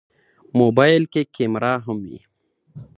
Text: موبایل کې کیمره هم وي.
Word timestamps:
موبایل 0.59 1.03
کې 1.13 1.21
کیمره 1.35 1.73
هم 1.85 1.97
وي. 2.09 2.19